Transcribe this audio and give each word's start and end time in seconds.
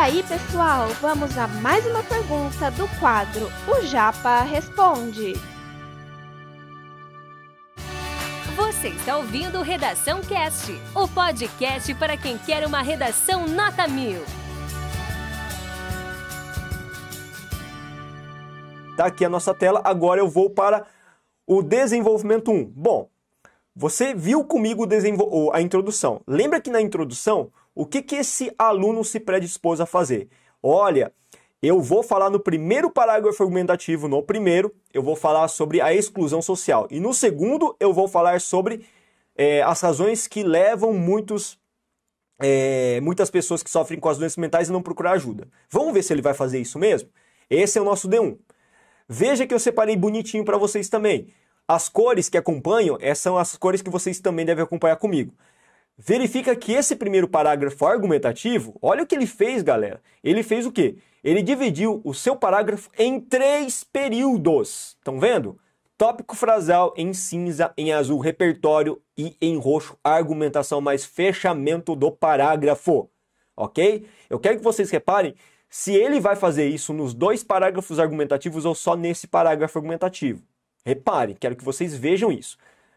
aí, 0.00 0.22
pessoal, 0.22 0.88
vamos 1.02 1.36
a 1.36 1.46
mais 1.46 1.84
uma 1.84 2.02
pergunta 2.02 2.70
do 2.70 2.88
quadro 2.98 3.48
O 3.68 3.84
Japa 3.84 4.40
Responde. 4.40 5.34
Você 8.56 8.88
está 8.88 9.18
ouvindo 9.18 9.60
Redação 9.60 10.22
Cast, 10.22 10.72
o 10.94 11.06
podcast 11.06 11.94
para 11.96 12.16
quem 12.16 12.38
quer 12.38 12.66
uma 12.66 12.80
redação 12.80 13.46
nota 13.46 13.86
mil. 13.86 14.22
Tá 18.96 19.04
aqui 19.04 19.22
a 19.22 19.28
nossa 19.28 19.52
tela, 19.52 19.82
agora 19.84 20.18
eu 20.18 20.30
vou 20.30 20.48
para 20.48 20.86
o 21.46 21.62
desenvolvimento 21.62 22.50
1. 22.50 22.64
Bom, 22.74 23.10
você 23.76 24.14
viu 24.14 24.44
comigo 24.44 24.88
a 25.52 25.60
introdução. 25.60 26.22
Lembra 26.26 26.58
que 26.58 26.70
na 26.70 26.80
introdução, 26.80 27.52
o 27.80 27.86
que, 27.86 28.02
que 28.02 28.16
esse 28.16 28.52
aluno 28.58 29.02
se 29.02 29.18
predispôs 29.18 29.80
a 29.80 29.86
fazer? 29.86 30.28
Olha, 30.62 31.14
eu 31.62 31.80
vou 31.80 32.02
falar 32.02 32.28
no 32.28 32.38
primeiro 32.38 32.90
parágrafo 32.90 33.42
argumentativo, 33.42 34.06
no 34.06 34.22
primeiro, 34.22 34.70
eu 34.92 35.02
vou 35.02 35.16
falar 35.16 35.48
sobre 35.48 35.80
a 35.80 35.90
exclusão 35.94 36.42
social. 36.42 36.86
E 36.90 37.00
no 37.00 37.14
segundo, 37.14 37.74
eu 37.80 37.90
vou 37.90 38.06
falar 38.06 38.38
sobre 38.42 38.84
é, 39.34 39.62
as 39.62 39.80
razões 39.80 40.26
que 40.26 40.42
levam 40.42 40.92
muitos, 40.92 41.58
é, 42.38 43.00
muitas 43.00 43.30
pessoas 43.30 43.62
que 43.62 43.70
sofrem 43.70 43.98
com 43.98 44.10
as 44.10 44.18
doenças 44.18 44.36
mentais 44.36 44.68
a 44.68 44.74
não 44.74 44.82
procurar 44.82 45.12
ajuda. 45.12 45.48
Vamos 45.70 45.94
ver 45.94 46.02
se 46.02 46.12
ele 46.12 46.20
vai 46.20 46.34
fazer 46.34 46.60
isso 46.60 46.78
mesmo? 46.78 47.08
Esse 47.48 47.78
é 47.78 47.80
o 47.80 47.84
nosso 47.86 48.10
D1. 48.10 48.36
Veja 49.08 49.46
que 49.46 49.54
eu 49.54 49.58
separei 49.58 49.96
bonitinho 49.96 50.44
para 50.44 50.58
vocês 50.58 50.90
também. 50.90 51.32
As 51.66 51.88
cores 51.88 52.28
que 52.28 52.36
acompanham, 52.36 52.98
essas 53.00 53.22
são 53.22 53.38
as 53.38 53.56
cores 53.56 53.80
que 53.80 53.88
vocês 53.88 54.20
também 54.20 54.44
devem 54.44 54.64
acompanhar 54.64 54.96
comigo. 54.96 55.32
Verifica 56.02 56.56
que 56.56 56.72
esse 56.72 56.96
primeiro 56.96 57.28
parágrafo 57.28 57.84
argumentativo, 57.84 58.74
olha 58.80 59.02
o 59.02 59.06
que 59.06 59.14
ele 59.14 59.26
fez, 59.26 59.62
galera. 59.62 60.00
Ele 60.24 60.42
fez 60.42 60.64
o 60.64 60.72
quê? 60.72 60.96
Ele 61.22 61.42
dividiu 61.42 62.00
o 62.02 62.14
seu 62.14 62.34
parágrafo 62.34 62.88
em 62.98 63.20
três 63.20 63.84
períodos. 63.84 64.96
Estão 64.96 65.20
vendo? 65.20 65.60
Tópico 65.98 66.34
frasal 66.34 66.94
em 66.96 67.12
cinza, 67.12 67.74
em 67.76 67.92
azul, 67.92 68.18
repertório 68.18 68.98
e 69.14 69.36
em 69.42 69.58
roxo, 69.58 69.94
argumentação 70.02 70.80
mais 70.80 71.04
fechamento 71.04 71.94
do 71.94 72.10
parágrafo. 72.10 73.10
Ok? 73.54 74.06
Eu 74.30 74.38
quero 74.38 74.56
que 74.56 74.64
vocês 74.64 74.90
reparem 74.90 75.34
se 75.68 75.92
ele 75.92 76.18
vai 76.18 76.34
fazer 76.34 76.66
isso 76.66 76.94
nos 76.94 77.12
dois 77.12 77.44
parágrafos 77.44 77.98
argumentativos 77.98 78.64
ou 78.64 78.74
só 78.74 78.96
nesse 78.96 79.26
parágrafo 79.26 79.78
argumentativo. 79.78 80.42
Repare, 80.82 81.36
quero 81.38 81.56
que 81.56 81.64
vocês 81.64 81.94
vejam 81.94 82.32
isso. 82.32 82.56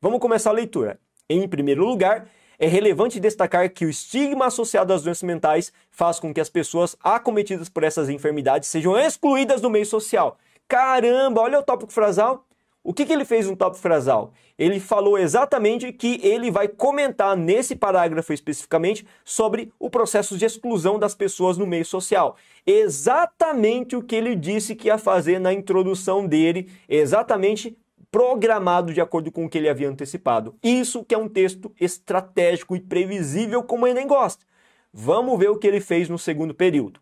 Vamos 0.00 0.20
começar 0.20 0.50
a 0.50 0.52
leitura. 0.54 1.00
Em 1.28 1.48
primeiro 1.48 1.84
lugar, 1.84 2.28
é 2.58 2.66
relevante 2.66 3.20
destacar 3.20 3.70
que 3.70 3.84
o 3.84 3.90
estigma 3.90 4.46
associado 4.46 4.92
às 4.92 5.02
doenças 5.02 5.22
mentais 5.22 5.72
faz 5.90 6.18
com 6.20 6.32
que 6.32 6.40
as 6.40 6.48
pessoas 6.48 6.96
acometidas 7.02 7.68
por 7.68 7.84
essas 7.84 8.08
enfermidades 8.08 8.68
sejam 8.68 8.98
excluídas 8.98 9.60
do 9.60 9.70
meio 9.70 9.86
social. 9.86 10.38
Caramba, 10.68 11.40
olha 11.40 11.58
o 11.58 11.62
tópico 11.62 11.92
frasal. 11.92 12.44
O 12.86 12.92
que, 12.92 13.06
que 13.06 13.12
ele 13.14 13.24
fez 13.24 13.46
no 13.46 13.56
tópico 13.56 13.80
frasal? 13.80 14.32
Ele 14.58 14.78
falou 14.78 15.18
exatamente 15.18 15.90
que 15.90 16.20
ele 16.22 16.50
vai 16.50 16.68
comentar 16.68 17.34
nesse 17.34 17.74
parágrafo 17.74 18.30
especificamente 18.30 19.06
sobre 19.24 19.72
o 19.78 19.88
processo 19.88 20.36
de 20.36 20.44
exclusão 20.44 20.98
das 20.98 21.14
pessoas 21.14 21.56
no 21.56 21.66
meio 21.66 21.84
social. 21.84 22.36
Exatamente 22.66 23.96
o 23.96 24.02
que 24.02 24.14
ele 24.14 24.36
disse 24.36 24.76
que 24.76 24.88
ia 24.88 24.98
fazer 24.98 25.38
na 25.38 25.52
introdução 25.52 26.26
dele, 26.26 26.70
exatamente 26.86 27.74
programado 28.14 28.94
de 28.94 29.00
acordo 29.00 29.32
com 29.32 29.44
o 29.44 29.48
que 29.48 29.58
ele 29.58 29.68
havia 29.68 29.90
antecipado. 29.90 30.54
Isso 30.62 31.02
que 31.02 31.16
é 31.16 31.18
um 31.18 31.28
texto 31.28 31.72
estratégico 31.80 32.76
e 32.76 32.80
previsível 32.80 33.64
como 33.64 33.88
ele 33.88 33.94
nem 33.94 34.06
gosta. 34.06 34.46
Vamos 34.92 35.36
ver 35.36 35.50
o 35.50 35.58
que 35.58 35.66
ele 35.66 35.80
fez 35.80 36.08
no 36.08 36.16
segundo 36.16 36.54
período. 36.54 37.00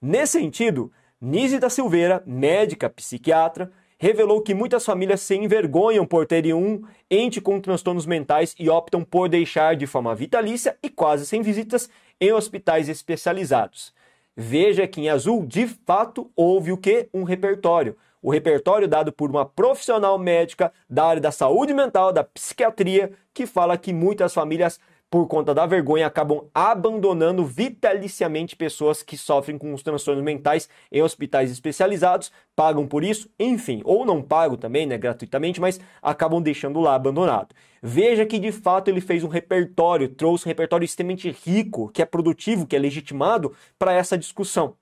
Nesse 0.00 0.40
sentido, 0.40 0.90
Nise 1.20 1.58
da 1.58 1.68
Silveira, 1.68 2.22
médica 2.24 2.88
psiquiatra, 2.88 3.70
revelou 3.98 4.40
que 4.40 4.54
muitas 4.54 4.82
famílias 4.82 5.20
se 5.20 5.36
envergonham 5.36 6.06
por 6.06 6.24
terem 6.24 6.54
um 6.54 6.82
ente 7.10 7.38
com 7.38 7.60
transtornos 7.60 8.06
mentais 8.06 8.54
e 8.58 8.70
optam 8.70 9.04
por 9.04 9.28
deixar 9.28 9.76
de 9.76 9.86
forma 9.86 10.14
vitalícia 10.14 10.78
e 10.82 10.88
quase 10.88 11.26
sem 11.26 11.42
visitas 11.42 11.90
em 12.18 12.32
hospitais 12.32 12.88
especializados. 12.88 13.92
Veja 14.34 14.88
que 14.88 15.02
em 15.02 15.10
azul, 15.10 15.44
de 15.44 15.66
fato, 15.66 16.30
houve 16.34 16.72
o 16.72 16.78
que? 16.78 17.10
Um 17.12 17.24
repertório. 17.24 17.94
O 18.26 18.32
repertório 18.32 18.88
dado 18.88 19.12
por 19.12 19.30
uma 19.30 19.46
profissional 19.46 20.18
médica 20.18 20.72
da 20.90 21.04
área 21.04 21.22
da 21.22 21.30
saúde 21.30 21.72
mental, 21.72 22.12
da 22.12 22.24
psiquiatria, 22.24 23.12
que 23.32 23.46
fala 23.46 23.78
que 23.78 23.92
muitas 23.92 24.34
famílias 24.34 24.80
por 25.08 25.28
conta 25.28 25.54
da 25.54 25.64
vergonha, 25.64 26.08
acabam 26.08 26.48
abandonando 26.52 27.44
vitaliciamente 27.46 28.56
pessoas 28.56 29.00
que 29.00 29.16
sofrem 29.16 29.56
com 29.56 29.72
os 29.72 29.80
transtornos 29.80 30.24
mentais 30.24 30.68
em 30.90 31.00
hospitais 31.00 31.52
especializados, 31.52 32.32
pagam 32.56 32.84
por 32.84 33.04
isso, 33.04 33.30
enfim, 33.38 33.80
ou 33.84 34.04
não 34.04 34.20
pagam 34.20 34.56
também, 34.56 34.86
né, 34.86 34.98
gratuitamente, 34.98 35.60
mas 35.60 35.78
acabam 36.02 36.42
deixando 36.42 36.80
lá 36.80 36.96
abandonado. 36.96 37.54
Veja 37.80 38.26
que 38.26 38.40
de 38.40 38.50
fato 38.50 38.88
ele 38.88 39.00
fez 39.00 39.22
um 39.22 39.28
repertório, 39.28 40.08
trouxe 40.08 40.46
um 40.46 40.50
repertório 40.50 40.84
extremamente 40.84 41.30
rico, 41.44 41.90
que 41.90 42.02
é 42.02 42.04
produtivo, 42.04 42.66
que 42.66 42.74
é 42.74 42.78
legitimado 42.80 43.54
para 43.78 43.92
essa 43.92 44.18
discussão. 44.18 44.74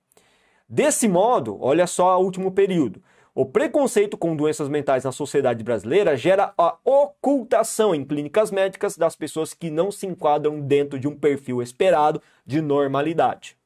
Desse 0.66 1.06
modo, 1.06 1.58
olha 1.60 1.86
só 1.86 2.18
o 2.18 2.24
último 2.24 2.50
período. 2.50 3.02
O 3.36 3.44
preconceito 3.44 4.16
com 4.16 4.36
doenças 4.36 4.68
mentais 4.68 5.02
na 5.02 5.10
sociedade 5.10 5.64
brasileira 5.64 6.16
gera 6.16 6.54
a 6.56 6.78
ocultação 6.84 7.92
em 7.92 8.04
clínicas 8.04 8.52
médicas 8.52 8.96
das 8.96 9.16
pessoas 9.16 9.52
que 9.52 9.70
não 9.70 9.90
se 9.90 10.06
enquadram 10.06 10.60
dentro 10.60 11.00
de 11.00 11.08
um 11.08 11.18
perfil 11.18 11.60
esperado 11.60 12.22
de 12.46 12.60
normalidade, 12.60 13.56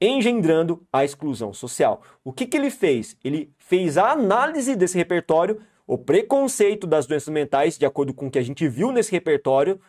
engendrando 0.00 0.84
a 0.92 1.04
exclusão 1.04 1.52
social. 1.52 2.02
O 2.24 2.32
que, 2.32 2.44
que 2.44 2.56
ele 2.56 2.68
fez? 2.68 3.16
Ele 3.22 3.54
fez 3.58 3.96
a 3.96 4.10
análise 4.10 4.74
desse 4.74 4.98
repertório, 4.98 5.60
o 5.86 5.96
preconceito 5.96 6.84
das 6.84 7.06
doenças 7.06 7.32
mentais, 7.32 7.78
de 7.78 7.86
acordo 7.86 8.12
com 8.12 8.26
o 8.26 8.30
que 8.30 8.40
a 8.40 8.44
gente 8.44 8.66
viu 8.66 8.90
nesse 8.90 9.12
repertório, 9.12 9.80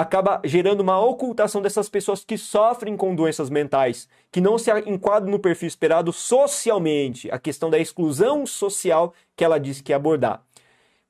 acaba 0.00 0.40
gerando 0.44 0.80
uma 0.80 1.00
ocultação 1.00 1.60
dessas 1.60 1.88
pessoas 1.88 2.24
que 2.24 2.38
sofrem 2.38 2.96
com 2.96 3.14
doenças 3.14 3.50
mentais, 3.50 4.08
que 4.30 4.40
não 4.40 4.56
se 4.56 4.70
enquadram 4.86 5.30
no 5.30 5.38
perfil 5.38 5.66
esperado 5.66 6.12
socialmente, 6.12 7.28
a 7.30 7.38
questão 7.38 7.68
da 7.68 7.78
exclusão 7.78 8.46
social 8.46 9.12
que 9.34 9.44
ela 9.44 9.58
disse 9.58 9.82
que 9.82 9.90
ia 9.90 9.96
abordar. 9.96 10.42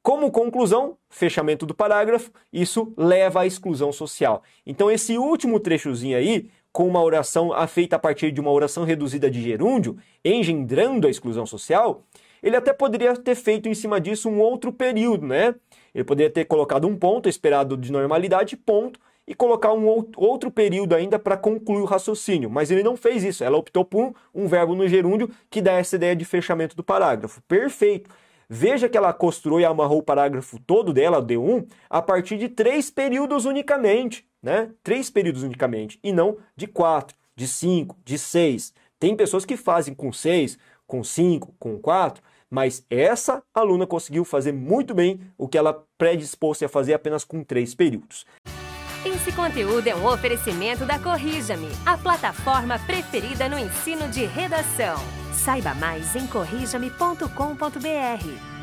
Como 0.02 0.30
conclusão, 0.30 0.96
fechamento 1.10 1.66
do 1.66 1.74
parágrafo, 1.74 2.30
isso 2.50 2.94
leva 2.96 3.42
à 3.42 3.46
exclusão 3.46 3.92
social. 3.92 4.42
Então, 4.64 4.90
esse 4.90 5.18
último 5.18 5.60
trechozinho 5.60 6.16
aí, 6.16 6.48
com 6.72 6.88
uma 6.88 7.02
oração 7.02 7.50
feita 7.66 7.96
a 7.96 7.98
partir 7.98 8.32
de 8.32 8.40
uma 8.40 8.50
oração 8.50 8.84
reduzida 8.84 9.30
de 9.30 9.42
gerúndio, 9.42 9.98
engendrando 10.24 11.06
a 11.06 11.10
exclusão 11.10 11.44
social, 11.44 12.04
ele 12.42 12.56
até 12.56 12.72
poderia 12.72 13.14
ter 13.16 13.34
feito 13.34 13.68
em 13.68 13.74
cima 13.74 14.00
disso 14.00 14.28
um 14.28 14.40
outro 14.40 14.72
período, 14.72 15.26
né? 15.26 15.54
Ele 15.94 16.04
poderia 16.04 16.30
ter 16.30 16.44
colocado 16.44 16.86
um 16.86 16.96
ponto 16.96 17.28
esperado 17.28 17.76
de 17.76 17.90
normalidade, 17.90 18.56
ponto, 18.56 19.00
e 19.26 19.34
colocar 19.34 19.74
um 19.74 19.86
outro 20.16 20.50
período 20.50 20.94
ainda 20.94 21.18
para 21.18 21.36
concluir 21.36 21.82
o 21.82 21.84
raciocínio. 21.84 22.48
Mas 22.48 22.70
ele 22.70 22.82
não 22.82 22.96
fez 22.96 23.22
isso. 23.22 23.44
Ela 23.44 23.58
optou 23.58 23.84
por 23.84 24.14
um 24.34 24.46
verbo 24.46 24.74
no 24.74 24.88
gerúndio 24.88 25.30
que 25.50 25.60
dá 25.60 25.72
essa 25.72 25.96
ideia 25.96 26.16
de 26.16 26.24
fechamento 26.24 26.74
do 26.74 26.82
parágrafo. 26.82 27.42
Perfeito. 27.42 28.08
Veja 28.48 28.88
que 28.88 28.96
ela 28.96 29.12
costurou 29.12 29.60
e 29.60 29.64
amarrou 29.66 29.98
o 29.98 30.02
parágrafo 30.02 30.58
todo 30.60 30.94
dela, 30.94 31.22
D1, 31.22 31.66
a 31.90 32.00
partir 32.00 32.38
de 32.38 32.48
três 32.48 32.90
períodos 32.90 33.44
unicamente, 33.44 34.26
né? 34.42 34.70
Três 34.82 35.10
períodos 35.10 35.42
unicamente, 35.42 35.98
e 36.02 36.10
não 36.10 36.38
de 36.56 36.66
quatro, 36.66 37.14
de 37.36 37.46
cinco, 37.46 37.94
de 38.02 38.16
seis. 38.16 38.72
Tem 38.98 39.14
pessoas 39.14 39.44
que 39.44 39.54
fazem 39.54 39.92
com 39.92 40.10
seis, 40.10 40.58
com 40.88 41.04
cinco, 41.04 41.54
com 41.60 41.78
quatro, 41.78 42.22
mas 42.50 42.84
essa 42.90 43.42
aluna 43.54 43.86
conseguiu 43.86 44.24
fazer 44.24 44.52
muito 44.52 44.94
bem 44.94 45.20
o 45.36 45.46
que 45.46 45.58
ela 45.58 45.84
predispôs 45.96 46.60
a 46.62 46.68
fazer 46.68 46.94
apenas 46.94 47.22
com 47.22 47.44
três 47.44 47.74
períodos. 47.74 48.26
Esse 49.04 49.30
conteúdo 49.30 49.86
é 49.86 49.94
um 49.94 50.06
oferecimento 50.06 50.84
da 50.84 50.98
Corrija-me, 50.98 51.68
a 51.86 51.96
plataforma 51.96 52.78
preferida 52.80 53.48
no 53.48 53.58
ensino 53.58 54.08
de 54.08 54.24
redação. 54.24 54.96
Saiba 55.32 55.72
mais 55.74 56.16
em 56.16 56.26
corrijame.com.br. 56.26 58.57